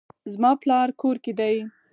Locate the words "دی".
1.39-1.55